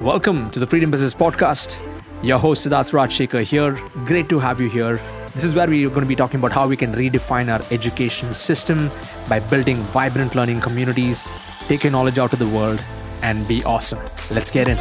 Welcome 0.00 0.48
to 0.52 0.60
the 0.60 0.66
Freedom 0.66 0.92
Business 0.92 1.12
Podcast. 1.12 1.80
Your 2.22 2.38
host 2.38 2.64
Siddharth 2.64 2.92
Rajsekar 2.92 3.42
here. 3.42 3.72
Great 4.04 4.28
to 4.28 4.38
have 4.38 4.60
you 4.60 4.68
here. 4.68 5.00
This 5.34 5.42
is 5.42 5.56
where 5.56 5.66
we're 5.66 5.88
going 5.88 6.02
to 6.02 6.06
be 6.06 6.14
talking 6.14 6.38
about 6.38 6.52
how 6.52 6.68
we 6.68 6.76
can 6.76 6.92
redefine 6.92 7.52
our 7.52 7.60
education 7.72 8.32
system 8.32 8.90
by 9.28 9.40
building 9.40 9.74
vibrant 9.96 10.36
learning 10.36 10.60
communities, 10.60 11.32
take 11.66 11.82
your 11.82 11.90
knowledge 11.90 12.16
out 12.16 12.30
to 12.30 12.36
the 12.36 12.46
world, 12.46 12.80
and 13.22 13.48
be 13.48 13.64
awesome. 13.64 13.98
Let's 14.30 14.52
get 14.52 14.68
in. 14.68 14.76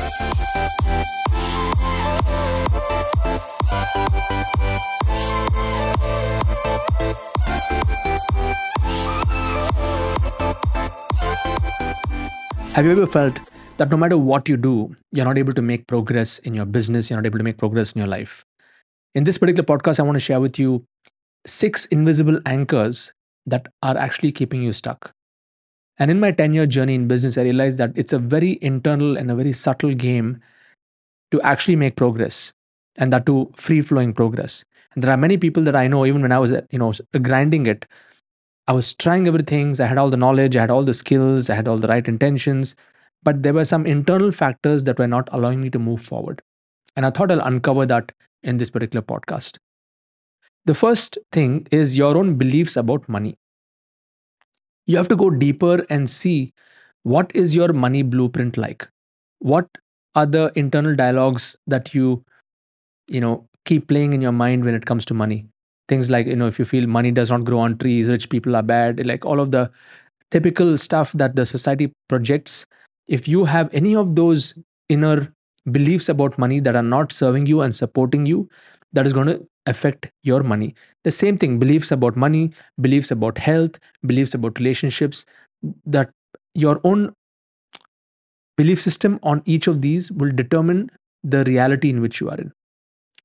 Have 12.76 12.86
you 12.86 12.92
ever 12.92 13.08
felt 13.08 13.40
that 13.78 13.90
no 13.90 13.98
matter 13.98 14.18
what 14.18 14.50
you 14.50 14.58
do, 14.58 14.96
you're 15.12 15.26
not 15.26 15.38
able 15.38 15.54
to 15.54 15.62
make 15.62 15.88
progress 15.88 16.40
in 16.40 16.54
your 16.54 16.66
business, 16.66 17.10
you're 17.10 17.18
not 17.18 17.26
able 17.26 17.38
to 17.38 17.44
make 17.44 17.58
progress 17.58 17.94
in 17.94 18.00
your 18.00 18.08
life. 18.08 18.46
In 19.16 19.24
this 19.24 19.38
particular 19.38 19.66
podcast, 19.66 20.00
I 20.00 20.04
want 20.04 20.16
to 20.16 20.20
share 20.20 20.40
with 20.40 20.60
you 20.60 20.84
six 21.46 21.86
invisible 21.86 22.40
anchors 22.46 23.14
that 23.46 23.68
are 23.84 23.98
actually 23.98 24.32
keeping 24.32 24.62
you 24.62 24.74
stuck. 24.74 25.12
And 26.00 26.12
in 26.12 26.20
my 26.20 26.32
10 26.32 26.54
year 26.54 26.66
journey 26.66 26.96
in 26.96 27.08
business, 27.08 27.38
I 27.38 27.44
realized 27.44 27.78
that 27.80 27.92
it's 27.96 28.14
a 28.14 28.20
very 28.20 28.60
internal 28.62 29.18
and 29.18 29.32
a 29.32 29.36
very 29.36 29.54
subtle 29.54 29.94
game 29.94 30.40
to 31.32 31.42
actually 31.42 31.76
make 31.76 31.96
progress 31.96 32.54
and 32.98 33.12
that 33.14 33.26
to 33.26 33.52
free 33.56 33.82
flowing 33.82 34.14
progress. 34.14 34.66
And 34.94 35.04
there 35.04 35.12
are 35.12 35.18
many 35.18 35.38
people 35.38 35.64
that 35.64 35.76
I 35.76 35.88
know, 35.88 36.06
even 36.06 36.22
when 36.22 36.32
I 36.32 36.40
was, 36.40 36.52
you 36.72 36.80
know, 36.80 36.94
grinding 37.22 37.66
it, 37.66 37.86
I 38.68 38.74
was 38.74 38.94
trying 38.94 39.28
everything. 39.28 39.80
I 39.80 39.86
had 39.86 39.98
all 39.98 40.10
the 40.10 40.18
knowledge, 40.18 40.56
I 40.56 40.62
had 40.62 40.72
all 40.72 40.84
the 40.84 40.94
skills, 40.94 41.50
I 41.50 41.56
had 41.56 41.68
all 41.68 41.78
the 41.78 41.88
right 41.88 42.08
intentions, 42.08 42.76
but 43.24 43.44
there 43.44 43.54
were 43.54 43.66
some 43.66 43.86
internal 43.86 44.32
factors 44.32 44.84
that 44.86 45.00
were 45.00 45.08
not 45.08 45.28
allowing 45.32 45.62
me 45.62 45.70
to 45.72 45.80
move 45.80 46.02
forward. 46.02 46.42
And 46.96 47.06
I 47.06 47.10
thought 47.10 47.32
I'll 47.32 47.42
uncover 47.42 47.86
that 47.86 48.12
in 48.44 48.58
this 48.58 48.70
particular 48.70 49.02
podcast. 49.04 49.58
The 50.66 50.76
first 50.76 51.18
thing 51.32 51.68
is 51.72 51.98
your 51.98 52.18
own 52.18 52.36
beliefs 52.36 52.76
about 52.78 53.08
money. 53.08 53.36
You 54.86 54.98
have 54.98 55.08
to 55.10 55.16
go 55.16 55.30
deeper 55.30 55.86
and 55.90 56.10
see 56.10 56.54
what 57.04 57.32
is 57.36 57.56
your 57.56 57.74
money 57.74 58.02
blueprint 58.04 58.58
like? 58.58 58.88
What 59.40 59.68
are 60.16 60.26
the 60.26 60.52
internal 60.56 60.96
dialogues 60.96 61.58
that 61.68 61.94
you, 61.94 62.24
you 63.08 63.22
know, 63.22 63.48
keep 63.66 63.88
playing 63.88 64.14
in 64.14 64.22
your 64.22 64.32
mind 64.32 64.66
when 64.66 64.76
it 64.76 64.86
comes 64.86 65.06
to 65.06 65.14
money? 65.14 65.48
Things 65.88 66.10
like, 66.10 66.28
you 66.28 66.36
know, 66.36 66.48
if 66.48 66.60
you 66.60 66.66
feel 66.66 66.88
money 66.88 67.12
does 67.12 67.32
not 67.32 67.46
grow 67.46 67.60
on 67.60 67.78
trees, 67.78 68.10
rich 68.10 68.30
people 68.30 68.56
are 68.56 68.64
bad, 68.64 69.06
like 69.06 69.26
all 69.26 69.40
of 69.40 69.52
the 69.52 69.72
typical 70.32 70.78
stuff 70.78 71.14
that 71.14 71.36
the 71.36 71.46
society 71.46 71.92
projects 72.10 72.66
if 73.08 73.28
you 73.28 73.46
have 73.46 73.74
any 73.74 73.96
of 73.96 74.16
those 74.16 74.58
inner 74.90 75.34
beliefs 75.72 76.10
about 76.10 76.38
money 76.38 76.60
that 76.60 76.76
are 76.76 76.84
not 76.84 77.12
serving 77.12 77.46
you 77.46 77.62
and 77.62 77.76
supporting 77.76 78.26
you, 78.26 78.50
that 78.94 79.06
is 79.06 79.14
going 79.14 79.28
to 79.28 79.48
affect 79.66 80.12
your 80.24 80.44
money. 80.44 80.76
The 81.04 81.12
same 81.12 81.38
thing 81.38 81.60
beliefs 81.60 81.92
about 81.92 82.16
money, 82.16 82.54
beliefs 82.80 83.12
about 83.12 83.38
health, 83.38 83.80
beliefs 84.06 84.34
about 84.34 84.60
relationships, 84.60 85.26
that 85.86 86.10
your 86.54 86.80
own 86.84 87.14
belief 88.56 88.80
system 88.80 89.20
on 89.24 89.42
each 89.46 89.68
of 89.68 89.82
these 89.82 90.12
will 90.12 90.32
determine 90.32 90.90
the 91.24 91.44
reality 91.46 91.90
in 91.90 92.02
which 92.02 92.22
you 92.22 92.30
are 92.30 92.38
in. 92.38 92.52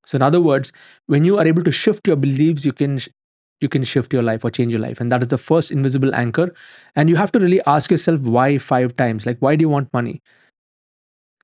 So, 0.04 0.16
in 0.16 0.22
other 0.22 0.40
words, 0.40 0.72
when 1.06 1.24
you 1.24 1.38
are 1.38 1.46
able 1.46 1.62
to 1.62 1.70
shift 1.70 2.06
your 2.06 2.16
beliefs, 2.16 2.64
you 2.64 2.72
can 2.72 2.98
you 3.62 3.68
can 3.68 3.82
shift 3.82 4.12
your 4.12 4.22
life 4.22 4.44
or 4.44 4.50
change 4.50 4.72
your 4.72 4.80
life. 4.80 5.00
And 5.00 5.10
that 5.10 5.22
is 5.22 5.28
the 5.28 5.38
first 5.38 5.70
invisible 5.70 6.14
anchor. 6.14 6.54
And 6.96 7.08
you 7.08 7.16
have 7.16 7.32
to 7.32 7.40
really 7.40 7.60
ask 7.66 7.90
yourself 7.90 8.20
why 8.20 8.58
five 8.58 8.96
times. 8.96 9.26
Like, 9.26 9.38
why 9.38 9.56
do 9.56 9.62
you 9.62 9.68
want 9.68 9.92
money? 9.92 10.20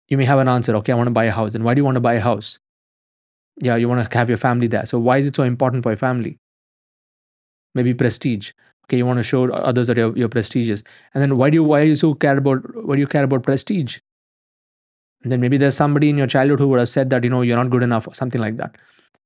You 0.09 0.17
may 0.17 0.25
have 0.25 0.39
an 0.39 0.49
answer. 0.49 0.75
Okay, 0.77 0.93
I 0.93 0.97
want 0.97 1.07
to 1.07 1.13
buy 1.13 1.25
a 1.25 1.33
house. 1.33 1.55
And 1.55 1.65
why 1.65 1.75
do 1.75 1.81
you 1.81 1.85
want 1.85 1.97
to 1.97 2.01
buy 2.01 2.15
a 2.15 2.21
house? 2.21 2.59
Yeah, 3.61 3.77
you 3.77 3.89
want 3.89 4.11
to 4.11 4.19
have 4.19 4.29
your 4.29 4.39
family 4.39 4.67
there. 4.67 4.87
So, 4.87 4.99
why 4.99 5.19
is 5.19 5.27
it 5.27 5.37
so 5.37 5.43
important 5.43 5.83
for 5.83 5.91
your 5.91 5.97
family? 5.97 6.39
Maybe 7.75 7.93
prestige. 7.93 8.53
Okay, 8.87 8.97
you 8.97 9.07
want 9.07 9.19
to 9.19 9.23
show 9.23 9.51
others 9.53 9.89
that 9.89 9.97
you're, 9.97 10.17
you're 10.17 10.29
prestigious. 10.29 10.83
And 11.13 11.23
then 11.23 11.37
why 11.37 11.51
do 11.51 11.57
you 11.57 11.65
why 11.65 11.83
you 11.83 11.95
so 11.95 12.15
care 12.15 12.39
about 12.39 12.63
why 12.87 12.95
do 12.95 13.01
you 13.01 13.07
care 13.07 13.25
about 13.25 13.43
prestige? 13.43 13.99
And 15.23 15.33
then 15.33 15.41
maybe 15.41 15.59
there's 15.59 15.77
somebody 15.77 16.09
in 16.09 16.17
your 16.17 16.27
childhood 16.27 16.61
who 16.61 16.69
would 16.69 16.79
have 16.79 16.89
said 16.89 17.11
that 17.11 17.25
you 17.25 17.31
know 17.31 17.43
you're 17.43 17.57
not 17.57 17.71
good 17.71 17.83
enough 17.83 18.07
or 18.07 18.15
something 18.15 18.41
like 18.41 18.57
that. 18.57 18.77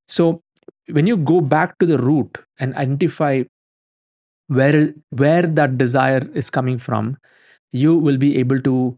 So 0.09 0.43
when 0.91 1.07
you 1.07 1.17
go 1.17 1.41
back 1.41 1.79
to 1.79 1.87
the 1.87 1.99
root 1.99 2.39
and 2.59 2.75
identify 2.77 3.43
where 4.49 4.93
where 5.11 5.43
that 5.43 5.79
desire 5.79 6.23
is 6.35 6.51
coming 6.51 6.79
from 6.79 7.17
you 7.73 7.97
will 7.97 8.19
be 8.19 8.37
able 8.39 8.61
to 8.61 8.97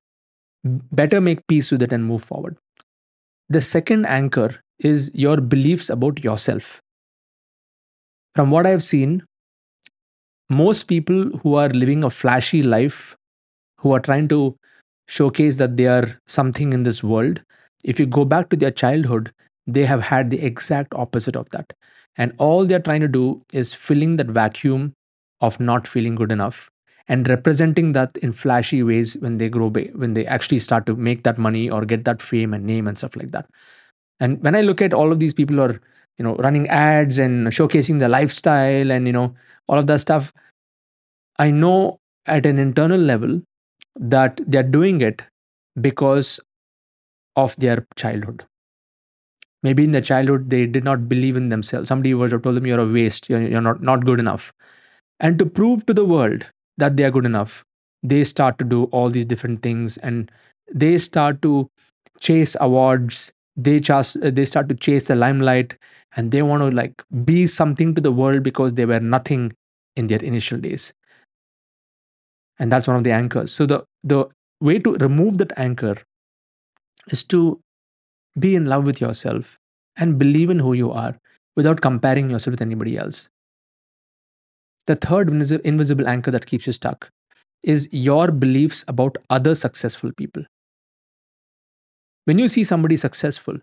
better 0.93 1.21
make 1.21 1.47
peace 1.47 1.71
with 1.71 1.83
it 1.83 1.93
and 1.93 2.05
move 2.05 2.23
forward. 2.23 2.57
The 3.49 3.61
second 3.61 4.07
anchor 4.07 4.61
is 4.79 5.11
your 5.15 5.41
beliefs 5.41 5.91
about 5.91 6.25
yourself. 6.25 6.81
From 8.35 8.51
what 8.51 8.67
i've 8.67 8.83
seen 8.83 9.25
most 10.51 10.85
people 10.85 11.25
who 11.43 11.55
are 11.55 11.69
living 11.71 12.05
a 12.05 12.11
flashy 12.11 12.63
life 12.63 13.17
who 13.79 13.93
are 13.93 14.01
trying 14.01 14.29
to 14.29 14.57
showcase 15.09 15.59
that 15.59 15.77
they 15.77 15.87
are 15.87 16.21
something 16.27 16.73
in 16.73 16.83
this 16.83 17.03
world 17.03 17.43
if 17.85 17.99
you 18.01 18.07
go 18.07 18.25
back 18.25 18.49
to 18.51 18.57
their 18.57 18.71
childhood 18.71 19.33
they 19.67 19.85
have 19.85 20.03
had 20.03 20.31
the 20.31 20.45
exact 20.45 20.95
opposite 20.95 21.37
of 21.37 21.49
that. 21.51 21.73
And 22.17 22.33
all 22.39 22.65
they're 22.65 22.81
trying 22.81 23.01
to 23.01 23.09
do 23.09 23.43
is 23.53 23.75
filling 23.75 24.17
that 24.17 24.27
vacuum 24.27 24.93
of 25.41 25.59
not 25.61 25.89
feeling 25.89 26.15
good 26.15 26.31
enough 26.31 26.71
and 27.09 27.29
representing 27.29 27.93
that 27.93 28.17
in 28.19 28.33
flashy 28.33 28.83
ways 28.83 29.15
when 29.19 29.39
they 29.39 29.49
grow 29.49 29.69
big, 29.71 29.95
when 29.95 30.15
they 30.15 30.25
actually 30.27 30.59
start 30.59 30.87
to 30.87 30.97
make 30.97 31.25
that 31.25 31.39
money 31.39 31.69
or 31.69 31.85
get 31.85 32.05
that 32.05 32.23
fame 32.23 32.55
and 32.55 32.65
name 32.65 32.87
and 32.87 32.97
stuff 32.97 33.17
like 33.17 33.31
that. 33.33 33.47
And 34.21 34.43
when 34.43 34.55
I 34.55 34.61
look 34.63 34.81
at 34.81 34.95
all 34.95 35.13
of 35.13 35.19
these 35.19 35.35
people 35.35 35.57
who 35.57 35.63
are, 35.63 35.81
you 36.19 36.25
know, 36.25 36.37
running 36.37 36.69
ads 36.69 37.19
and 37.19 37.49
showcasing 37.49 37.99
their 37.99 38.09
lifestyle 38.09 38.91
and, 38.91 39.07
you 39.07 39.13
know, 39.13 39.35
all 39.69 39.79
of 39.79 39.87
that 39.89 39.99
stuff, 39.99 40.33
I 41.39 41.51
know 41.51 41.99
at 42.27 42.47
an 42.47 42.59
internal 42.59 43.01
level 43.01 43.43
that 43.97 44.41
they're 44.47 44.63
doing 44.63 45.01
it 45.01 45.23
because 45.81 46.41
of 47.37 47.57
their 47.57 47.87
childhood 47.97 48.47
maybe 49.65 49.83
in 49.83 49.91
their 49.91 50.01
childhood 50.01 50.51
they 50.51 50.67
did 50.67 50.85
not 50.85 51.09
believe 51.09 51.37
in 51.37 51.49
themselves. 51.49 51.89
Somebody 51.89 52.13
told 52.13 52.43
them 52.43 52.67
you're 52.67 52.81
a 52.81 52.87
waste. 52.87 53.29
You're, 53.29 53.43
you're 53.43 53.61
not, 53.61 53.83
not 53.83 54.05
good 54.05 54.21
enough. 54.21 54.53
And 55.19 55.39
to 55.41 55.47
prove 55.47 55.87
to 55.87 55.95
the 55.95 56.05
world 56.05 56.47
that 56.79 56.97
they 56.97 57.05
are 57.05 57.11
good 57.11 57.25
enough 57.25 57.65
they 58.05 58.23
start 58.23 58.59
to 58.59 58.65
do 58.65 58.85
all 58.85 59.09
these 59.09 59.25
different 59.25 59.61
things 59.61 59.97
and 59.99 60.31
they 60.73 60.99
start 60.99 61.41
to 61.43 61.69
chase 62.21 62.57
awards. 62.61 63.33
They 63.57 63.81
just 63.81 64.21
they 64.21 64.45
start 64.45 64.69
to 64.69 64.75
chase 64.75 65.09
the 65.09 65.17
limelight 65.17 65.77
and 66.17 66.31
they 66.31 66.43
want 66.43 66.63
to 66.63 66.71
like 66.71 67.03
be 67.25 67.47
something 67.47 67.95
to 67.95 68.01
the 68.01 68.13
world 68.13 68.43
because 68.43 68.75
they 68.75 68.85
were 68.85 69.01
nothing 69.01 69.53
in 69.97 70.07
their 70.09 70.23
initial 70.23 70.59
days. 70.59 70.93
And 72.59 72.71
that's 72.71 72.87
one 72.87 72.97
of 72.97 73.05
the 73.05 73.13
anchors. 73.13 73.53
So 73.53 73.67
the 73.67 73.85
the 74.03 74.27
way 74.61 74.79
to 74.79 74.95
remove 74.97 75.39
that 75.39 75.53
anchor 75.57 75.97
is 77.09 77.25
to 77.25 77.61
be 78.39 78.55
in 78.57 78.67
love 78.67 78.85
with 78.85 79.01
yourself 79.01 79.59
and 79.97 80.19
believe 80.19 80.51
in 80.51 80.59
who 80.59 80.73
you 80.73 80.91
are 80.91 81.19
without 81.57 81.81
comparing 81.81 82.31
yourself 82.31 82.53
with 82.53 82.63
anybody 82.63 82.99
else. 82.99 83.31
The 84.87 84.97
third 84.97 85.29
invisible 85.29 86.09
anchor 86.09 86.31
that 86.31 86.47
keeps 86.47 86.67
you 86.67 86.73
stuck 86.73 87.11
is 87.63 87.89
your 87.93 88.31
beliefs 88.31 88.85
about 88.89 89.17
other 89.31 89.55
successful 89.55 90.13
people. 90.13 90.45
When 92.27 92.39
you 92.39 92.49
see 92.49 92.65
somebody 92.65 92.97
successful, 92.97 93.59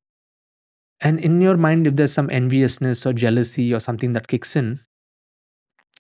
and 1.02 1.20
in 1.20 1.42
your 1.42 1.58
mind, 1.58 1.88
if 1.88 1.96
there's 1.96 2.14
some 2.14 2.30
enviousness 2.32 3.06
or 3.06 3.14
jealousy 3.14 3.74
or 3.74 3.80
something 3.80 4.14
that 4.14 4.28
kicks 4.28 4.56
in, 4.56 4.80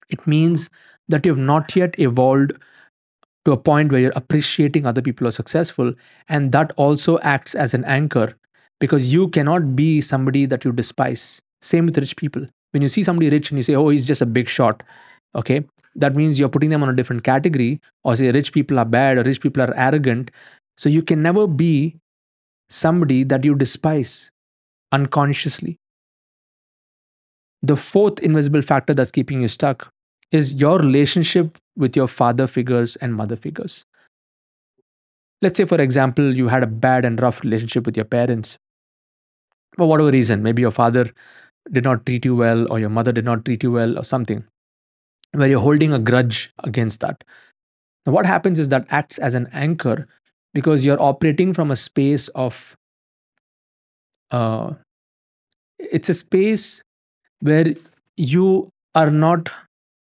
it 0.09 0.25
means 0.27 0.69
that 1.07 1.25
you 1.25 1.31
have 1.31 1.43
not 1.43 1.75
yet 1.75 1.99
evolved 1.99 2.53
to 3.45 3.51
a 3.51 3.57
point 3.57 3.91
where 3.91 4.01
you're 4.01 4.13
appreciating 4.15 4.85
other 4.85 5.01
people 5.01 5.27
are 5.27 5.31
successful. 5.31 5.93
And 6.29 6.51
that 6.51 6.71
also 6.77 7.17
acts 7.19 7.55
as 7.55 7.73
an 7.73 7.83
anchor 7.85 8.37
because 8.81 9.13
you 9.13 9.27
cannot 9.29 9.75
be 9.75 10.01
somebody 10.01 10.45
that 10.47 10.65
you 10.65 10.71
despise. 10.73 11.41
Same 11.61 11.85
with 11.85 11.97
rich 11.99 12.17
people. 12.17 12.47
When 12.71 12.81
you 12.81 12.89
see 12.89 13.03
somebody 13.03 13.29
rich 13.29 13.51
and 13.51 13.59
you 13.59 13.63
say, 13.63 13.75
oh, 13.75 13.89
he's 13.89 14.07
just 14.07 14.23
a 14.23 14.25
big 14.25 14.49
shot, 14.49 14.81
okay, 15.35 15.63
that 15.95 16.15
means 16.15 16.39
you're 16.39 16.49
putting 16.49 16.71
them 16.71 16.81
on 16.81 16.89
a 16.89 16.95
different 16.95 17.23
category, 17.23 17.79
or 18.03 18.15
say 18.15 18.31
rich 18.31 18.51
people 18.51 18.79
are 18.79 18.85
bad 18.85 19.17
or 19.17 19.23
rich 19.23 19.39
people 19.39 19.61
are 19.61 19.73
arrogant. 19.75 20.31
So 20.77 20.89
you 20.89 21.03
can 21.03 21.21
never 21.21 21.45
be 21.47 21.97
somebody 22.69 23.23
that 23.25 23.45
you 23.45 23.53
despise 23.53 24.31
unconsciously. 24.91 25.77
The 27.61 27.75
fourth 27.75 28.19
invisible 28.19 28.63
factor 28.63 28.95
that's 28.95 29.11
keeping 29.11 29.43
you 29.43 29.47
stuck 29.47 29.91
is 30.31 30.59
your 30.59 30.79
relationship 30.79 31.59
with 31.77 31.95
your 31.95 32.07
father 32.07 32.47
figures 32.47 32.95
and 32.95 33.13
mother 33.13 33.35
figures. 33.35 33.85
Let's 35.43 35.57
say, 35.57 35.65
for 35.65 35.79
example, 35.79 36.35
you 36.35 36.47
had 36.47 36.63
a 36.63 36.67
bad 36.67 37.05
and 37.05 37.21
rough 37.21 37.43
relationship 37.43 37.85
with 37.85 37.95
your 37.95 38.05
parents 38.05 38.57
for 39.81 39.87
whatever 39.89 40.11
reason 40.11 40.43
maybe 40.43 40.61
your 40.61 40.77
father 40.79 41.03
did 41.77 41.83
not 41.83 42.05
treat 42.05 42.25
you 42.29 42.35
well 42.35 42.71
or 42.71 42.79
your 42.79 42.89
mother 42.97 43.11
did 43.11 43.25
not 43.25 43.43
treat 43.45 43.63
you 43.63 43.71
well 43.71 43.97
or 43.97 44.03
something 44.03 44.43
where 45.33 45.47
you're 45.47 45.65
holding 45.67 45.93
a 45.93 45.99
grudge 45.99 46.53
against 46.59 47.01
that. 47.01 47.23
Now 48.05 48.11
what 48.11 48.27
happens 48.27 48.59
is 48.59 48.69
that 48.69 48.85
acts 48.89 49.17
as 49.17 49.33
an 49.33 49.47
anchor 49.53 50.07
because 50.53 50.85
you're 50.85 51.01
operating 51.01 51.53
from 51.53 51.71
a 51.71 51.75
space 51.75 52.27
of 52.29 52.75
uh, 54.31 54.73
it's 55.79 56.09
a 56.09 56.13
space 56.13 56.83
where 57.39 57.65
you 58.17 58.69
are 58.93 59.09
not 59.09 59.49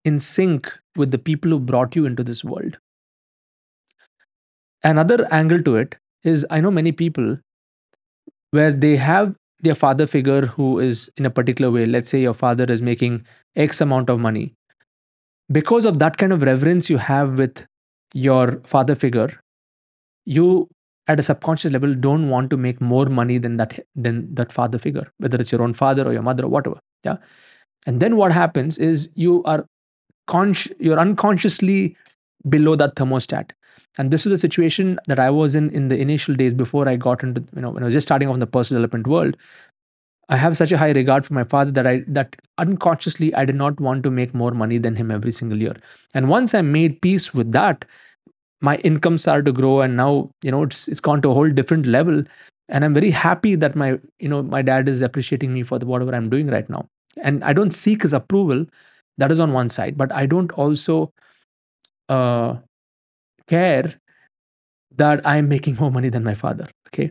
in 0.04 0.18
sync 0.18 0.70
with 0.96 1.10
the 1.10 1.18
people 1.18 1.50
who 1.50 1.60
brought 1.60 1.96
you 1.96 2.04
into 2.04 2.24
this 2.24 2.44
world. 2.44 2.78
Another 4.84 5.26
angle 5.30 5.62
to 5.62 5.76
it 5.76 5.96
is 6.22 6.46
i 6.50 6.60
know 6.60 6.70
many 6.70 6.92
people 6.92 7.38
where 8.50 8.72
they 8.72 8.96
have 8.96 9.34
their 9.62 9.74
father 9.74 10.06
figure 10.06 10.46
who 10.46 10.78
is 10.78 11.10
in 11.16 11.26
a 11.26 11.30
particular 11.30 11.70
way 11.70 11.84
let's 11.86 12.08
say 12.08 12.20
your 12.20 12.34
father 12.34 12.64
is 12.64 12.82
making 12.82 13.24
x 13.56 13.80
amount 13.80 14.10
of 14.10 14.20
money. 14.20 14.54
Because 15.52 15.84
of 15.84 15.98
that 15.98 16.16
kind 16.16 16.32
of 16.32 16.42
reverence 16.42 16.88
you 16.88 16.98
have 16.98 17.38
with 17.38 17.66
your 18.14 18.60
father 18.64 18.94
figure 18.94 19.40
you 20.24 20.68
at 21.08 21.18
a 21.18 21.22
subconscious 21.22 21.72
level 21.72 21.94
don't 21.94 22.28
want 22.28 22.50
to 22.50 22.56
make 22.56 22.80
more 22.80 23.06
money 23.06 23.38
than 23.38 23.56
that 23.56 23.78
than 23.94 24.32
that 24.34 24.52
father 24.52 24.78
figure 24.78 25.06
whether 25.18 25.38
it's 25.40 25.52
your 25.52 25.62
own 25.62 25.72
father 25.72 26.06
or 26.06 26.12
your 26.12 26.22
mother 26.22 26.44
or 26.44 26.48
whatever 26.48 26.78
yeah? 27.04 27.16
And 27.86 28.00
then 28.00 28.16
what 28.16 28.32
happens 28.32 28.78
is 28.78 29.10
you 29.14 29.42
are 29.44 29.64
conscious 30.26 30.72
you're 30.78 30.98
unconsciously 30.98 31.96
below 32.48 32.76
that 32.76 32.94
thermostat 32.96 33.50
and 33.98 34.10
this 34.10 34.26
is 34.26 34.32
a 34.32 34.38
situation 34.38 34.98
that 35.06 35.18
i 35.18 35.30
was 35.30 35.54
in 35.54 35.70
in 35.70 35.88
the 35.88 35.98
initial 36.00 36.34
days 36.34 36.54
before 36.54 36.88
i 36.88 36.96
got 36.96 37.22
into 37.22 37.44
you 37.54 37.62
know 37.62 37.70
when 37.70 37.82
i 37.82 37.86
was 37.86 37.94
just 37.94 38.06
starting 38.06 38.28
off 38.28 38.34
in 38.34 38.40
the 38.40 38.46
personal 38.46 38.82
development 38.82 39.06
world. 39.06 39.36
I 40.32 40.36
have 40.36 40.56
such 40.56 40.70
a 40.70 40.78
high 40.78 40.92
regard 40.92 41.26
for 41.26 41.34
my 41.34 41.42
father 41.42 41.72
that 41.72 41.86
i 41.86 42.04
that 42.06 42.36
unconsciously 42.64 43.34
i 43.34 43.44
did 43.44 43.56
not 43.56 43.80
want 43.86 44.04
to 44.04 44.10
make 44.18 44.34
more 44.42 44.52
money 44.52 44.78
than 44.78 44.94
him 44.94 45.10
every 45.10 45.32
single 45.32 45.58
year. 45.58 45.74
And 46.14 46.28
once 46.28 46.54
i 46.54 46.62
made 46.62 47.00
peace 47.06 47.34
with 47.34 47.50
that 47.56 47.84
my 48.68 48.76
income 48.90 49.18
started 49.18 49.46
to 49.46 49.52
grow 49.52 49.80
and 49.80 49.96
now 49.96 50.30
you 50.42 50.52
know 50.52 50.62
it's 50.62 50.86
it's 50.86 51.00
gone 51.00 51.22
to 51.22 51.30
a 51.30 51.34
whole 51.34 51.50
different 51.50 51.86
level. 51.86 52.22
And 52.68 52.84
i'm 52.84 52.94
very 52.94 53.10
happy 53.10 53.56
that 53.56 53.74
my 53.74 53.90
you 54.20 54.28
know 54.28 54.42
my 54.42 54.62
dad 54.62 54.88
is 54.88 55.02
appreciating 55.02 55.52
me 55.52 55.64
for 55.64 55.80
the, 55.80 55.86
whatever 55.86 56.14
i'm 56.14 56.30
doing 56.30 56.46
right 56.46 56.70
now. 56.70 56.86
And 57.30 57.42
i 57.42 57.52
don't 57.52 57.72
seek 57.72 58.02
his 58.02 58.12
approval. 58.12 58.66
That 59.18 59.32
is 59.32 59.40
on 59.40 59.52
one 59.52 59.68
side. 59.68 59.98
But 59.98 60.12
i 60.12 60.26
don't 60.26 60.52
also 60.52 61.12
uh, 62.08 62.56
care 63.55 63.94
that 65.02 65.26
i'm 65.32 65.49
making 65.49 65.76
more 65.81 65.91
money 65.97 66.08
than 66.08 66.25
my 66.25 66.35
father 66.44 66.69
okay? 66.88 67.11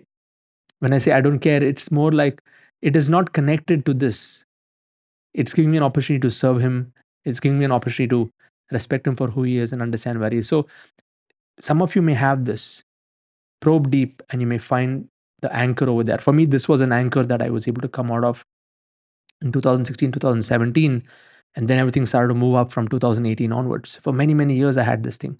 When 0.79 0.93
i 0.93 0.97
say 1.03 1.11
i 1.13 1.21
don't 1.21 1.39
care 1.49 1.63
it's 1.71 1.91
more 1.99 2.11
like 2.11 2.41
it 2.81 2.95
is 2.95 3.09
not 3.09 3.33
connected 3.33 3.85
to 3.85 3.93
this. 3.93 4.45
It's 5.33 5.53
giving 5.53 5.71
me 5.71 5.77
an 5.77 5.83
opportunity 5.83 6.21
to 6.21 6.31
serve 6.31 6.59
him. 6.59 6.93
It's 7.25 7.39
giving 7.39 7.59
me 7.59 7.65
an 7.65 7.71
opportunity 7.71 8.09
to 8.09 8.31
respect 8.71 9.05
him 9.05 9.15
for 9.15 9.27
who 9.27 9.43
he 9.43 9.57
is 9.57 9.73
and 9.73 9.81
understand 9.81 10.19
where 10.19 10.29
he 10.29 10.37
is. 10.37 10.47
So 10.47 10.67
some 11.59 11.81
of 11.81 11.95
you 11.95 12.01
may 12.01 12.13
have 12.13 12.45
this 12.45 12.83
probe 13.61 13.91
deep 13.91 14.21
and 14.29 14.41
you 14.41 14.47
may 14.47 14.57
find 14.57 15.07
the 15.41 15.53
anchor 15.53 15.89
over 15.89 16.03
there. 16.03 16.17
For 16.17 16.33
me 16.33 16.45
this 16.45 16.69
was 16.69 16.81
an 16.81 16.91
anchor 16.93 17.23
that 17.23 17.41
i 17.41 17.49
was 17.49 17.67
able 17.67 17.81
to 17.81 17.87
come 17.87 18.11
out 18.11 18.23
of 18.23 18.45
in 19.41 19.51
2016 19.51 20.11
2017 20.11 21.01
and 21.55 21.67
then 21.67 21.79
everything 21.79 22.05
started 22.05 22.29
to 22.29 22.33
move 22.33 22.55
up 22.55 22.71
from 22.71 22.87
2018 22.87 23.51
onwards. 23.51 23.97
For 23.97 24.13
many 24.13 24.33
many 24.33 24.55
years 24.55 24.77
i 24.77 24.83
had 24.83 25.03
this 25.03 25.17
thing 25.17 25.39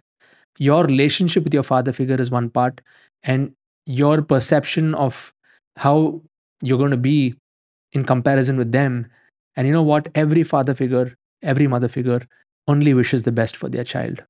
your 0.60 0.84
relationship 0.86 1.44
with 1.44 1.54
your 1.54 1.64
father 1.64 1.94
figure 1.94 2.22
is 2.22 2.32
one 2.32 2.50
part 2.50 2.82
and 3.24 3.54
your 3.86 4.22
perception 4.22 4.96
of 4.96 5.34
how 5.78 6.22
you're 6.64 6.78
going 6.78 6.92
to 6.92 6.98
be 6.98 7.36
in 7.94 8.04
comparison 8.04 8.58
with 8.58 8.72
them 8.72 9.08
and 9.56 9.68
you 9.68 9.74
know 9.74 9.84
what 9.84 10.10
every 10.16 10.44
father 10.44 10.76
figure 10.76 11.16
every 11.42 11.68
mother 11.68 11.88
figure 11.88 12.22
only 12.68 12.94
wishes 12.94 13.24
the 13.24 13.32
best 13.32 13.56
for 13.56 13.70
their 13.70 13.84
child 13.84 14.24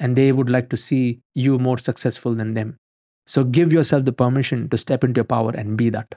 and 0.00 0.16
they 0.16 0.32
would 0.32 0.50
like 0.50 0.68
to 0.70 0.76
see 0.76 1.20
you 1.34 1.58
more 1.58 1.78
successful 1.78 2.34
than 2.34 2.54
them. 2.54 2.76
So 3.26 3.44
give 3.44 3.72
yourself 3.72 4.04
the 4.04 4.12
permission 4.12 4.68
to 4.68 4.76
step 4.76 5.04
into 5.04 5.18
your 5.18 5.24
power 5.24 5.50
and 5.50 5.76
be 5.76 5.90
that. 5.90 6.14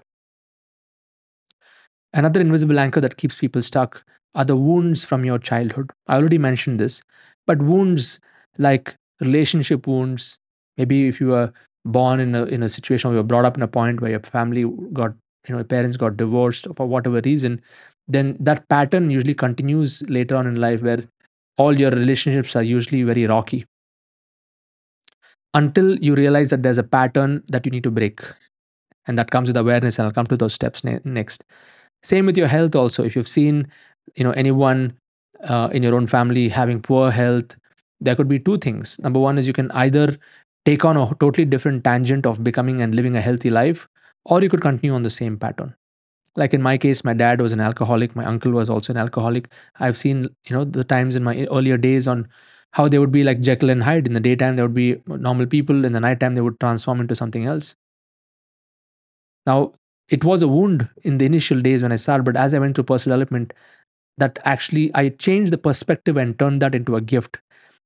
Another 2.13 2.41
invisible 2.41 2.79
anchor 2.79 3.01
that 3.01 3.17
keeps 3.17 3.37
people 3.37 3.61
stuck 3.61 4.03
are 4.35 4.45
the 4.45 4.55
wounds 4.55 5.05
from 5.05 5.25
your 5.25 5.39
childhood. 5.39 5.91
I 6.07 6.17
already 6.17 6.37
mentioned 6.37 6.79
this, 6.79 7.01
but 7.47 7.59
wounds 7.59 8.19
like 8.57 8.95
relationship 9.21 9.87
wounds, 9.87 10.39
maybe 10.77 11.07
if 11.07 11.19
you 11.19 11.27
were 11.27 11.51
born 11.85 12.19
in 12.19 12.35
a, 12.35 12.43
in 12.45 12.63
a 12.63 12.69
situation 12.69 13.09
where 13.09 13.15
you 13.17 13.21
were 13.21 13.27
brought 13.27 13.45
up 13.45 13.57
in 13.57 13.63
a 13.63 13.67
point 13.67 14.01
where 14.01 14.11
your 14.11 14.19
family 14.21 14.65
got, 14.93 15.13
you 15.47 15.53
know, 15.53 15.59
your 15.59 15.65
parents 15.65 15.97
got 15.97 16.17
divorced 16.17 16.67
for 16.75 16.85
whatever 16.85 17.21
reason, 17.23 17.59
then 18.07 18.35
that 18.39 18.67
pattern 18.69 19.09
usually 19.09 19.33
continues 19.33 20.07
later 20.09 20.35
on 20.35 20.47
in 20.47 20.55
life 20.55 20.81
where 20.81 21.03
all 21.57 21.77
your 21.77 21.91
relationships 21.91 22.55
are 22.55 22.63
usually 22.63 23.03
very 23.03 23.25
rocky. 23.27 23.65
Until 25.53 25.97
you 25.97 26.15
realize 26.15 26.49
that 26.51 26.61
there's 26.63 26.77
a 26.77 26.83
pattern 26.83 27.43
that 27.47 27.65
you 27.65 27.71
need 27.71 27.83
to 27.83 27.91
break 27.91 28.21
and 29.07 29.17
that 29.17 29.31
comes 29.31 29.49
with 29.49 29.57
awareness 29.57 29.97
and 29.99 30.05
i'll 30.05 30.13
come 30.13 30.27
to 30.27 30.37
those 30.37 30.53
steps 30.53 30.83
ne- 30.83 30.99
next. 31.03 31.43
Same 32.03 32.25
with 32.25 32.37
your 32.37 32.47
health 32.47 32.75
also. 32.75 33.03
If 33.03 33.15
you've 33.15 33.27
seen 33.27 33.67
you 34.15 34.23
know 34.23 34.31
anyone 34.31 34.97
uh, 35.43 35.69
in 35.71 35.83
your 35.83 35.95
own 35.95 36.07
family 36.07 36.49
having 36.49 36.81
poor 36.81 37.11
health 37.11 37.57
there 38.01 38.15
could 38.15 38.27
be 38.27 38.39
two 38.39 38.57
things. 38.57 38.99
Number 38.99 39.19
one 39.19 39.37
is 39.37 39.47
you 39.47 39.53
can 39.53 39.71
either 39.71 40.17
take 40.65 40.85
on 40.85 40.97
a 40.97 41.13
totally 41.19 41.45
different 41.45 41.83
tangent 41.83 42.25
of 42.25 42.43
becoming 42.43 42.81
and 42.81 42.95
living 42.95 43.15
a 43.15 43.21
healthy 43.21 43.49
life 43.49 43.87
or 44.25 44.41
you 44.41 44.49
could 44.49 44.61
continue 44.61 44.93
on 44.93 45.03
the 45.03 45.09
same 45.09 45.37
pattern. 45.37 45.75
Like 46.35 46.53
in 46.53 46.61
my 46.61 46.77
case 46.77 47.03
my 47.03 47.13
dad 47.13 47.41
was 47.41 47.53
an 47.53 47.59
alcoholic 47.59 48.15
my 48.15 48.25
uncle 48.25 48.51
was 48.51 48.69
also 48.69 48.93
an 48.93 48.97
alcoholic. 48.97 49.51
I've 49.79 49.97
seen 49.97 50.27
you 50.45 50.55
know 50.55 50.63
the 50.63 50.83
times 50.83 51.15
in 51.15 51.23
my 51.23 51.45
earlier 51.51 51.77
days 51.77 52.07
on 52.07 52.27
how 52.73 52.87
they 52.87 52.99
would 52.99 53.11
be 53.11 53.23
like 53.23 53.41
jekyll 53.41 53.69
and 53.69 53.83
hyde. 53.83 54.07
In 54.07 54.13
the 54.13 54.19
daytime 54.19 54.55
they 54.55 54.61
would 54.63 54.73
be 54.75 55.01
normal 55.07 55.47
people 55.47 55.85
in 55.85 55.93
the 55.93 55.99
nighttime 55.99 56.35
they 56.35 56.41
would 56.41 56.59
transform 56.59 57.01
into 57.01 57.15
something 57.15 57.45
else. 57.45 57.75
Now 59.45 59.73
it 60.07 60.23
was 60.23 60.41
a 60.41 60.47
wound 60.47 60.89
in 61.03 61.17
the 61.17 61.25
initial 61.25 61.61
days 61.61 61.83
when 61.83 61.91
i 61.91 61.95
started 61.95 62.23
but 62.23 62.35
as 62.35 62.53
i 62.53 62.59
went 62.59 62.75
through 62.75 62.83
personal 62.91 63.17
development 63.17 63.53
that 64.17 64.39
actually 64.45 64.91
i 64.95 65.09
changed 65.09 65.53
the 65.53 65.57
perspective 65.57 66.17
and 66.17 66.37
turned 66.39 66.61
that 66.61 66.75
into 66.75 66.95
a 66.95 67.01
gift 67.01 67.39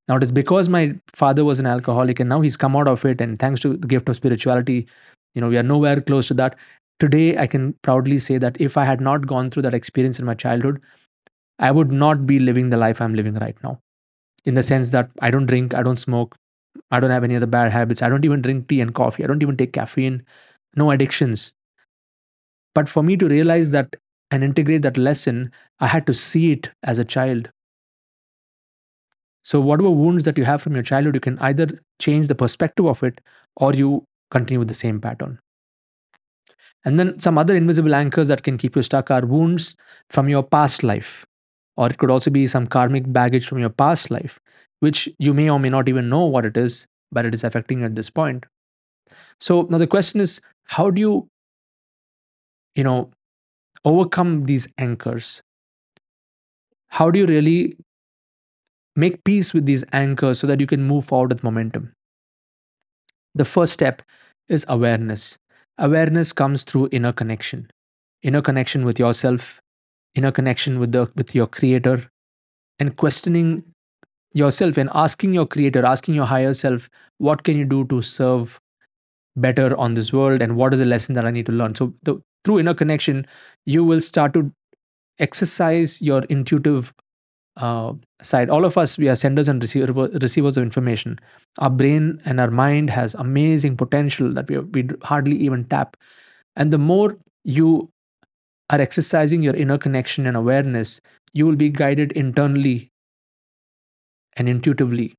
now 0.08 0.16
it 0.16 0.22
is 0.22 0.32
because 0.32 0.68
my 0.68 0.94
father 1.14 1.44
was 1.44 1.58
an 1.60 1.66
alcoholic 1.66 2.20
and 2.20 2.28
now 2.28 2.40
he's 2.40 2.56
come 2.56 2.76
out 2.76 2.88
of 2.88 3.04
it 3.04 3.20
and 3.20 3.38
thanks 3.38 3.60
to 3.60 3.76
the 3.76 3.86
gift 3.86 4.08
of 4.08 4.16
spirituality 4.16 4.86
you 5.34 5.40
know 5.40 5.48
we 5.48 5.56
are 5.58 5.62
nowhere 5.62 6.00
close 6.00 6.28
to 6.28 6.34
that. 6.34 6.56
Today 7.00 7.36
i 7.38 7.46
can 7.46 7.72
proudly 7.82 8.18
say 8.18 8.38
that 8.38 8.60
if 8.60 8.76
i 8.76 8.84
had 8.84 9.00
not 9.00 9.26
gone 9.26 9.50
through 9.50 9.62
that 9.62 9.74
experience 9.74 10.18
in 10.20 10.26
my 10.26 10.34
childhood 10.34 10.80
i 11.58 11.70
would 11.70 11.92
not 11.92 12.26
be 12.26 12.38
living 12.38 12.70
the 12.70 12.76
life 12.76 13.00
i'm 13.00 13.14
living 13.14 13.34
right 13.34 13.56
now. 13.64 13.80
In 14.44 14.54
the 14.54 14.62
sense 14.62 14.90
that 14.92 15.10
i 15.20 15.30
don't 15.30 15.46
drink 15.46 15.74
i 15.74 15.82
don't 15.82 15.96
smoke 16.04 16.36
i 16.90 17.00
don't 17.00 17.10
have 17.10 17.24
any 17.24 17.36
other 17.36 17.46
bad 17.46 17.72
habits 17.72 18.02
i 18.02 18.08
don't 18.08 18.24
even 18.24 18.42
drink 18.42 18.68
tea 18.68 18.80
and 18.80 18.94
coffee 18.94 19.24
i 19.24 19.26
don't 19.26 19.42
even 19.42 19.56
take 19.56 19.72
caffeine 19.72 20.22
no 20.76 20.90
addictions. 20.90 21.54
But 22.74 22.88
for 22.88 23.02
me 23.02 23.16
to 23.16 23.28
realize 23.28 23.70
that 23.72 23.96
and 24.30 24.42
integrate 24.44 24.82
that 24.82 24.96
lesson 24.96 25.52
i 25.80 25.86
had 25.86 26.06
to 26.06 26.14
see 26.14 26.52
it 26.52 26.72
as 26.82 26.98
a 26.98 27.04
child 27.04 27.50
so 29.44 29.60
whatever 29.60 29.90
wounds 29.90 30.24
that 30.24 30.38
you 30.38 30.44
have 30.44 30.62
from 30.62 30.74
your 30.74 30.82
childhood 30.82 31.14
you 31.14 31.20
can 31.20 31.38
either 31.50 31.68
change 32.00 32.28
the 32.28 32.34
perspective 32.34 32.86
of 32.86 33.02
it 33.02 33.20
or 33.56 33.72
you 33.74 34.04
continue 34.30 34.58
with 34.58 34.68
the 34.68 34.82
same 34.82 35.00
pattern 35.00 35.38
and 36.84 36.98
then 36.98 37.18
some 37.18 37.38
other 37.38 37.56
invisible 37.56 37.94
anchors 37.94 38.28
that 38.28 38.42
can 38.42 38.58
keep 38.58 38.76
you 38.76 38.82
stuck 38.82 39.10
are 39.10 39.24
wounds 39.24 39.74
from 40.10 40.28
your 40.28 40.42
past 40.42 40.82
life. 40.82 41.24
Or 41.76 41.88
it 41.88 41.98
could 41.98 42.10
also 42.10 42.30
be 42.30 42.46
some 42.46 42.66
karmic 42.66 43.10
baggage 43.12 43.46
from 43.46 43.58
your 43.58 43.70
past 43.70 44.10
life, 44.10 44.38
which 44.80 45.08
you 45.18 45.34
may 45.34 45.50
or 45.50 45.58
may 45.58 45.70
not 45.70 45.88
even 45.88 46.08
know 46.08 46.26
what 46.26 46.44
it 46.44 46.56
is, 46.56 46.86
but 47.10 47.24
it 47.24 47.34
is 47.34 47.42
affecting 47.42 47.80
you 47.80 47.86
at 47.86 47.94
this 47.94 48.10
point. 48.10 48.44
So 49.40 49.62
now 49.70 49.78
the 49.78 49.86
question 49.86 50.20
is 50.20 50.40
how 50.66 50.90
do 50.90 51.00
you, 51.00 51.28
you 52.74 52.84
know, 52.84 53.10
overcome 53.84 54.42
these 54.42 54.68
anchors? 54.78 55.42
How 56.88 57.10
do 57.10 57.18
you 57.18 57.26
really 57.26 57.76
make 58.96 59.24
peace 59.24 59.52
with 59.52 59.66
these 59.66 59.84
anchors 59.92 60.38
so 60.38 60.46
that 60.46 60.60
you 60.60 60.66
can 60.66 60.82
move 60.82 61.04
forward 61.04 61.30
with 61.30 61.44
momentum? 61.44 61.92
The 63.34 63.44
first 63.44 63.72
step 63.72 64.02
is 64.48 64.64
awareness. 64.68 65.38
Awareness 65.78 66.32
comes 66.32 66.62
through 66.62 66.88
inner 66.92 67.12
connection, 67.12 67.70
inner 68.22 68.40
connection 68.42 68.84
with 68.84 68.98
yourself, 68.98 69.60
inner 70.14 70.30
connection 70.30 70.78
with 70.78 70.92
the 70.92 71.10
with 71.16 71.34
your 71.34 71.48
creator, 71.48 72.04
and 72.78 72.96
questioning 72.96 73.64
yourself 74.34 74.76
and 74.76 74.90
asking 74.94 75.32
your 75.32 75.46
creator, 75.46 75.84
asking 75.86 76.14
your 76.14 76.26
higher 76.26 76.54
self, 76.54 76.88
what 77.18 77.44
can 77.44 77.56
you 77.56 77.64
do 77.64 77.84
to 77.86 78.02
serve 78.02 78.60
better 79.36 79.76
on 79.76 79.94
this 79.94 80.12
world 80.12 80.42
and 80.42 80.56
what 80.56 80.72
is 80.74 80.80
the 80.80 80.86
lesson 80.86 81.14
that 81.14 81.26
I 81.26 81.30
need 81.30 81.46
to 81.46 81.52
learn? 81.52 81.74
So 81.74 81.94
the, 82.02 82.20
through 82.44 82.58
inner 82.60 82.74
connection, 82.74 83.26
you 83.64 83.84
will 83.84 84.00
start 84.00 84.34
to 84.34 84.52
exercise 85.18 86.02
your 86.02 86.24
intuitive 86.24 86.92
uh, 87.56 87.92
side 88.20 88.50
all 88.50 88.64
of 88.64 88.76
us 88.76 88.98
we 88.98 89.08
are 89.08 89.16
senders 89.16 89.48
and 89.48 89.62
receiver, 89.62 89.92
receivers 90.20 90.56
of 90.56 90.62
information 90.62 91.18
our 91.58 91.70
brain 91.70 92.20
and 92.24 92.40
our 92.40 92.50
mind 92.50 92.90
has 92.90 93.14
amazing 93.14 93.76
potential 93.76 94.32
that 94.32 94.48
we, 94.48 94.58
we 94.58 94.88
hardly 95.02 95.36
even 95.36 95.64
tap 95.64 95.96
and 96.56 96.72
the 96.72 96.78
more 96.78 97.16
you 97.44 97.88
are 98.70 98.80
exercising 98.80 99.42
your 99.42 99.54
inner 99.54 99.78
connection 99.78 100.26
and 100.26 100.36
awareness 100.36 101.00
you 101.32 101.46
will 101.46 101.56
be 101.56 101.70
guided 101.70 102.12
internally 102.12 102.90
and 104.36 104.48
intuitively 104.48 105.14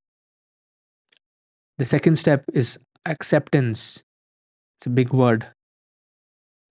the 1.78 1.86
second 1.86 2.16
step 2.16 2.46
is 2.54 2.80
acceptance. 3.06 4.04
It's 4.78 4.86
a 4.86 4.90
big 4.90 5.14
word. 5.14 5.48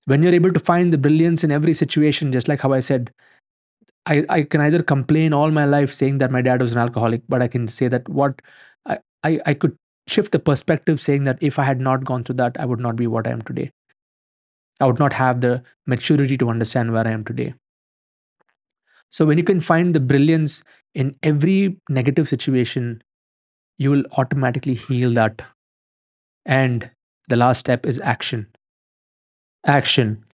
When 0.07 0.23
you're 0.23 0.35
able 0.35 0.53
to 0.53 0.61
find 0.61 0.93
the 0.93 0.99
brilliance 0.99 1.45
in 1.45 1.51
every 1.51 1.75
situation, 1.75 2.33
just 2.33 2.49
like 2.49 2.61
how 2.61 2.73
I 2.73 2.81
said, 2.81 3.11
I, 4.07 4.25
I 4.29 4.43
can 4.43 4.61
either 4.61 4.83
complain 4.83 5.33
all 5.33 5.51
my 5.51 5.65
life 5.65 5.93
saying 5.93 6.19
that 6.19 6.31
my 6.31 6.43
dad 6.43 6.61
was 6.61 6.73
an 6.73 6.79
alcoholic, 6.79 7.23
but 7.29 7.41
I 7.41 7.49
can 7.49 7.69
say 7.69 7.89
that 7.89 8.09
what 8.09 8.43
I, 8.87 8.99
I, 9.23 9.41
I 9.47 9.55
could 9.55 9.77
shift 10.07 10.33
the 10.33 10.39
perspective 10.39 11.01
saying 11.01 11.25
that 11.25 11.39
if 11.41 11.59
I 11.59 11.65
had 11.65 11.81
not 11.81 12.05
gone 12.05 12.23
through 12.23 12.37
that, 12.37 12.57
I 12.61 12.67
would 12.67 12.81
not 12.81 12.97
be 12.97 13.07
what 13.07 13.27
I 13.27 13.31
am 13.31 13.41
today. 13.43 13.71
I 14.81 14.87
would 14.87 14.99
not 14.99 15.13
have 15.13 15.41
the 15.41 15.63
maturity 15.87 16.37
to 16.39 16.51
understand 16.51 16.93
where 16.93 17.07
I 17.07 17.13
am 17.13 17.25
today. 17.25 17.55
So, 19.11 19.25
when 19.25 19.39
you 19.39 19.45
can 19.45 19.61
find 19.61 19.95
the 19.95 20.01
brilliance 20.01 20.65
in 20.95 21.17
every 21.23 21.79
negative 21.89 22.29
situation, 22.29 23.01
you 23.79 23.91
will 23.91 24.05
automatically 24.13 24.75
heal 24.75 25.13
that. 25.13 25.43
And 26.45 26.91
the 27.29 27.37
last 27.37 27.61
step 27.61 27.87
is 27.87 28.01
action. 28.01 28.49
Action. 29.67 30.25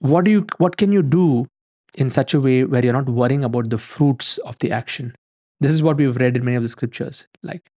What 0.00 0.24
do 0.24 0.30
you 0.30 0.46
what 0.58 0.76
can 0.76 0.90
you 0.90 1.02
do 1.02 1.46
in 1.94 2.10
such 2.10 2.34
a 2.34 2.40
way 2.40 2.64
where 2.64 2.84
you're 2.84 2.92
not 2.92 3.08
worrying 3.08 3.44
about 3.44 3.70
the 3.70 3.78
fruits 3.78 4.38
of 4.38 4.58
the 4.58 4.72
action? 4.72 5.14
This 5.60 5.70
is 5.70 5.82
what 5.82 5.96
we've 5.96 6.16
read 6.16 6.36
in 6.36 6.44
many 6.44 6.56
of 6.56 6.62
the 6.62 6.68
scriptures. 6.68 7.26
Like 7.42 7.70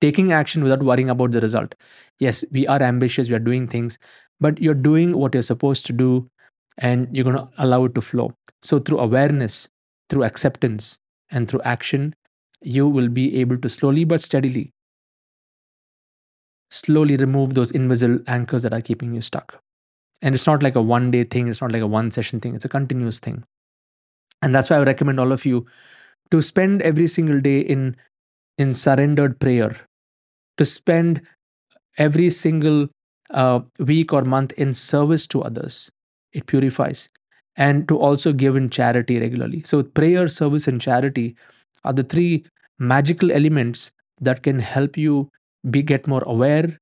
taking 0.00 0.32
action 0.32 0.62
without 0.62 0.82
worrying 0.82 1.10
about 1.10 1.32
the 1.32 1.40
result. 1.40 1.74
Yes, 2.18 2.44
we 2.52 2.66
are 2.66 2.82
ambitious, 2.82 3.28
we 3.28 3.34
are 3.34 3.46
doing 3.50 3.66
things, 3.66 3.98
but 4.40 4.60
you're 4.60 4.74
doing 4.74 5.16
what 5.16 5.34
you're 5.34 5.42
supposed 5.42 5.86
to 5.86 5.92
do 5.92 6.28
and 6.78 7.08
you're 7.16 7.24
going 7.24 7.36
to 7.36 7.48
allow 7.58 7.84
it 7.84 7.94
to 7.94 8.00
flow. 8.00 8.32
So, 8.62 8.78
through 8.78 8.98
awareness, 8.98 9.68
through 10.10 10.24
acceptance, 10.24 10.98
and 11.30 11.48
through 11.48 11.62
action, 11.64 12.14
you 12.62 12.88
will 12.88 13.08
be 13.08 13.40
able 13.40 13.56
to 13.58 13.68
slowly 13.68 14.04
but 14.04 14.20
steadily, 14.20 14.70
slowly 16.70 17.16
remove 17.16 17.54
those 17.54 17.70
invisible 17.70 18.20
anchors 18.26 18.62
that 18.62 18.72
are 18.72 18.80
keeping 18.80 19.14
you 19.14 19.20
stuck. 19.20 19.60
And 20.22 20.34
it's 20.34 20.46
not 20.46 20.62
like 20.62 20.74
a 20.74 20.82
one 20.82 21.10
day 21.10 21.24
thing, 21.24 21.48
it's 21.48 21.60
not 21.60 21.72
like 21.72 21.82
a 21.82 21.86
one 21.86 22.10
session 22.10 22.40
thing, 22.40 22.54
it's 22.54 22.64
a 22.64 22.68
continuous 22.68 23.20
thing. 23.20 23.44
And 24.44 24.54
that's 24.54 24.70
why 24.70 24.76
I 24.76 24.84
recommend 24.84 25.18
all 25.18 25.32
of 25.32 25.46
you 25.46 25.66
to 26.30 26.42
spend 26.42 26.82
every 26.82 27.08
single 27.08 27.40
day 27.40 27.60
in 27.60 27.96
in 28.58 28.74
surrendered 28.74 29.40
prayer 29.40 29.76
to 30.58 30.66
spend 30.66 31.22
every 31.98 32.30
single 32.30 32.88
uh, 33.30 33.60
week 33.80 34.12
or 34.12 34.22
month 34.22 34.52
in 34.54 34.74
service 34.74 35.26
to 35.28 35.42
others. 35.42 35.90
It 36.32 36.46
purifies. 36.46 37.08
And 37.56 37.88
to 37.88 37.98
also 37.98 38.32
give 38.32 38.56
in 38.56 38.68
charity 38.68 39.18
regularly. 39.20 39.62
So, 39.62 39.82
prayer, 39.82 40.28
service, 40.28 40.68
and 40.68 40.80
charity 40.80 41.36
are 41.84 41.92
the 41.92 42.04
three 42.04 42.44
magical 42.78 43.32
elements 43.32 43.92
that 44.20 44.42
can 44.42 44.58
help 44.58 44.96
you 44.98 45.30
be 45.70 45.82
get 45.82 46.08
more 46.08 46.24
aware, 46.24 46.78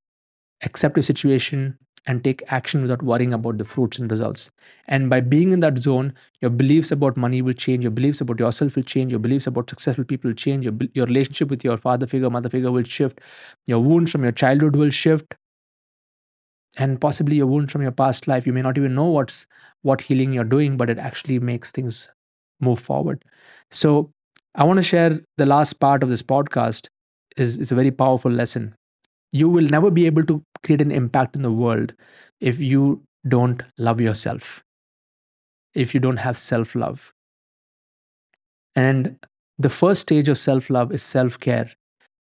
accept 0.64 0.99
a 0.99 1.02
situation, 1.02 1.78
and 2.07 2.25
take 2.25 2.43
action 2.49 2.83
without 2.83 3.03
worrying 3.03 3.33
about 3.33 3.59
the 3.59 3.65
fruits 3.65 3.99
and 3.99 4.11
results. 4.11 4.51
And 4.89 5.09
by 5.09 5.21
being 5.21 5.53
in 5.53 5.61
that 5.61 5.79
zone, 5.79 6.15
your 6.41 6.51
beliefs 6.51 6.91
about 6.91 7.17
money 7.17 7.43
will 7.43 7.53
change, 7.53 7.85
your 7.85 7.93
beliefs 7.93 8.21
about 8.21 8.41
yourself 8.41 8.75
will 8.77 8.83
change, 8.83 9.13
your 9.13 9.21
beliefs 9.21 9.47
about 9.47 9.71
successful 9.71 10.05
people 10.05 10.29
will 10.31 10.35
change, 10.35 10.65
your, 10.65 10.75
your 10.95 11.07
relationship 11.07 11.49
with 11.51 11.63
your 11.65 11.77
father 11.77 12.07
figure, 12.07 12.31
mother 12.31 12.49
figure 12.49 12.73
will 12.73 12.83
shift, 12.85 13.21
your 13.67 13.81
wounds 13.81 14.11
from 14.11 14.23
your 14.23 14.33
childhood 14.33 14.75
will 14.77 14.91
shift, 14.91 15.37
and 16.79 17.01
possibly 17.01 17.37
your 17.37 17.47
wounds 17.47 17.73
from 17.73 17.83
your 17.83 17.93
past 17.93 18.27
life. 18.27 18.47
You 18.47 18.53
may 18.53 18.63
not 18.63 18.79
even 18.79 18.95
know 18.95 19.09
what's 19.11 19.47
what 19.83 20.01
healing 20.01 20.33
you're 20.33 20.45
doing, 20.45 20.77
but 20.77 20.89
it 20.91 20.99
actually 20.99 21.39
makes 21.39 21.71
things 21.71 22.11
move 22.61 22.79
forward. 22.79 23.25
So 23.71 24.11
I 24.55 24.65
want 24.65 24.79
to 24.79 24.83
share 24.83 25.21
the 25.37 25.47
last 25.47 25.75
part 25.75 26.03
of 26.03 26.09
this 26.09 26.23
podcast 26.23 26.89
is, 27.37 27.59
is 27.59 27.73
a 27.73 27.75
very 27.75 27.91
powerful 27.91 28.31
lesson 28.31 28.75
you 29.33 29.49
will 29.49 29.65
never 29.65 29.91
be 29.91 30.07
able 30.07 30.25
to 30.25 30.45
create 30.65 30.81
an 30.81 30.91
impact 30.93 31.37
in 31.37 31.43
the 31.43 31.51
world 31.53 31.93
if 32.41 32.61
you 32.61 33.03
don't 33.27 33.62
love 33.79 34.01
yourself, 34.01 34.62
if 35.75 35.95
you 35.95 36.01
don't 36.01 36.19
have 36.19 36.37
self 36.37 36.75
love. 36.75 37.12
And 38.77 39.19
the 39.59 39.71
first 39.71 40.03
stage 40.03 40.29
of 40.29 40.39
self 40.39 40.71
love 40.71 40.93
is 40.93 41.03
self 41.03 41.39
care, 41.39 41.71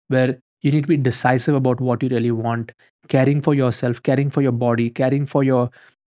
where 0.08 0.38
you 0.62 0.72
need 0.72 0.82
to 0.82 0.88
be 0.88 0.96
decisive 0.96 1.54
about 1.54 1.80
what 1.80 2.02
you 2.02 2.08
really 2.08 2.30
want, 2.30 2.72
caring 3.08 3.42
for 3.42 3.54
yourself, 3.54 4.02
caring 4.02 4.30
for 4.30 4.42
your 4.42 4.52
body, 4.52 4.90
caring 4.90 5.26
for 5.26 5.44
your 5.44 5.70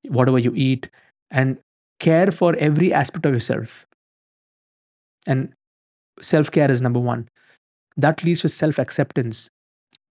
whatever 0.08 0.38
you 0.38 0.52
eat, 0.54 0.90
and 1.30 1.58
care 2.00 2.30
for 2.30 2.56
every 2.56 2.92
aspect 2.92 3.26
of 3.26 3.34
yourself. 3.34 3.86
And 5.26 5.52
self 6.22 6.50
care 6.50 6.70
is 6.70 6.82
number 6.82 7.00
one. 7.00 7.28
That 7.96 8.24
leads 8.24 8.42
to 8.42 8.48
self 8.48 8.78
acceptance 8.78 9.50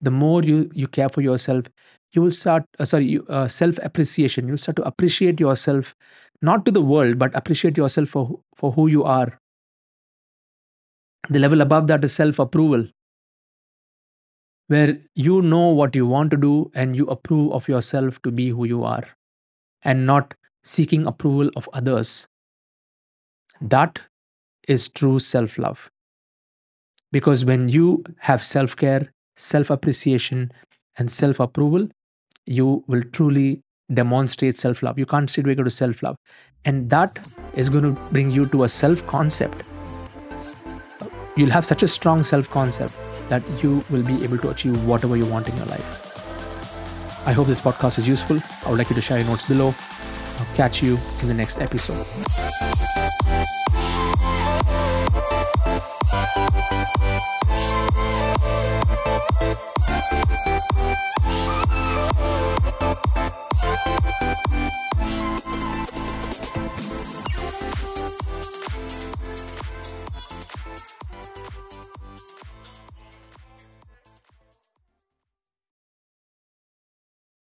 the 0.00 0.10
more 0.10 0.42
you 0.42 0.70
you 0.74 0.86
care 0.88 1.08
for 1.08 1.20
yourself 1.20 1.66
you 2.12 2.22
will 2.22 2.30
start 2.30 2.64
uh, 2.78 2.84
sorry 2.84 3.06
you, 3.06 3.24
uh, 3.28 3.48
self 3.48 3.78
appreciation 3.82 4.48
you'll 4.48 4.58
start 4.66 4.76
to 4.76 4.82
appreciate 4.92 5.40
yourself 5.40 5.94
not 6.42 6.64
to 6.64 6.70
the 6.70 6.82
world 6.82 7.18
but 7.18 7.34
appreciate 7.34 7.76
yourself 7.76 8.08
for 8.08 8.40
for 8.56 8.72
who 8.72 8.86
you 8.88 9.04
are. 9.04 9.38
The 11.30 11.38
level 11.38 11.62
above 11.62 11.86
that 11.86 12.04
is 12.04 12.12
self 12.14 12.38
approval 12.38 12.86
where 14.68 14.98
you 15.14 15.42
know 15.42 15.68
what 15.70 15.94
you 15.94 16.06
want 16.06 16.30
to 16.30 16.36
do 16.36 16.70
and 16.74 16.96
you 16.96 17.06
approve 17.06 17.52
of 17.52 17.68
yourself 17.68 18.20
to 18.22 18.30
be 18.30 18.48
who 18.50 18.64
you 18.64 18.82
are 18.84 19.04
and 19.82 20.06
not 20.06 20.34
seeking 20.64 21.06
approval 21.06 21.50
of 21.56 21.68
others. 21.74 22.28
That 23.60 24.00
is 24.68 24.88
true 24.88 25.18
self 25.20 25.58
love 25.58 25.90
because 27.12 27.44
when 27.44 27.68
you 27.68 28.04
have 28.18 28.42
self 28.42 28.76
care 28.76 29.12
self 29.38 29.70
appreciation, 29.70 30.52
and 30.98 31.10
self 31.10 31.40
approval, 31.40 31.88
you 32.46 32.84
will 32.86 33.02
truly 33.12 33.62
demonstrate 33.92 34.56
self 34.56 34.82
love. 34.82 34.98
You 34.98 35.06
can't 35.06 35.30
sit 35.30 35.44
go 35.44 35.62
to 35.62 35.70
self 35.70 36.02
love. 36.02 36.16
And 36.64 36.90
that 36.90 37.18
is 37.54 37.70
going 37.70 37.84
to 37.84 38.00
bring 38.12 38.30
you 38.30 38.46
to 38.46 38.64
a 38.64 38.68
self 38.68 39.06
concept. 39.06 39.62
You'll 41.36 41.50
have 41.50 41.64
such 41.64 41.82
a 41.82 41.88
strong 41.88 42.24
self 42.24 42.50
concept 42.50 42.98
that 43.28 43.42
you 43.62 43.82
will 43.90 44.02
be 44.02 44.24
able 44.24 44.38
to 44.38 44.50
achieve 44.50 44.86
whatever 44.86 45.16
you 45.16 45.26
want 45.26 45.48
in 45.48 45.56
your 45.56 45.66
life. 45.66 46.04
I 47.26 47.32
hope 47.32 47.46
this 47.46 47.60
podcast 47.60 47.98
is 47.98 48.08
useful. 48.08 48.38
I 48.66 48.70
would 48.70 48.78
like 48.78 48.90
you 48.90 48.96
to 48.96 49.02
share 49.02 49.18
your 49.18 49.26
notes 49.26 49.46
below. 49.46 49.74
I'll 50.38 50.54
catch 50.56 50.82
you 50.82 50.98
in 51.20 51.28
the 51.28 51.34
next 51.34 51.60
episode. 51.60 52.06